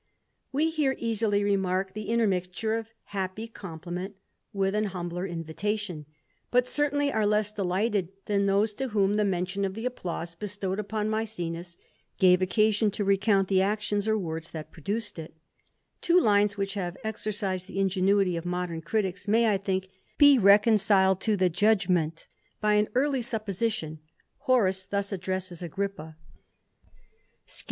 lere 0.51 0.95
easily 0.97 1.43
remark 1.43 1.93
the 1.93 2.09
intermixture 2.09 2.73
of 2.75 2.87
a 2.87 2.89
happy 3.11 3.47
compli 3.47 4.11
with 4.51 4.73
an 4.73 4.85
humble 4.85 5.19
invitation; 5.19 6.07
but 6.49 6.67
certainly 6.67 7.11
are 7.13 7.23
less 7.23 7.53
hted 7.53 8.09
than 8.25 8.47
those, 8.47 8.73
to 8.73 8.87
whom 8.87 9.13
the 9.13 9.23
mention 9.23 9.63
of 9.63 9.75
the 9.75 9.85
applause 9.85 10.35
)wed 10.63 10.79
upon 10.79 11.07
Maecenas, 11.07 11.77
gave 12.17 12.41
occasion 12.41 12.89
to 12.89 13.03
recount 13.03 13.47
the 13.47 13.63
ns 13.63 14.07
or 14.07 14.17
words 14.17 14.49
that 14.49 14.71
produced 14.71 15.19
it 15.19 15.35
m 16.09 16.17
lines 16.17 16.57
which 16.57 16.73
have 16.73 16.97
exercised 17.03 17.67
the 17.67 17.77
ingenuity 17.79 18.35
of 18.35 18.43
modern 18.43 18.81
:ks, 18.81 19.27
may, 19.27 19.47
I 19.53 19.57
think, 19.59 19.87
be 20.17 20.39
reconciled 20.39 21.21
to 21.21 21.37
the 21.37 21.47
judgment, 21.51 22.25
by 22.59 22.73
an 22.73 23.21
supposition: 23.21 23.99
Horace 24.39 24.83
thus 24.83 25.11
addresses 25.11 25.61
Agrippa; 25.61 26.15
15 26.15 26.15
226 26.15 26.17
THE 26.17 26.89
At>VEiSrTURER. 26.89 27.57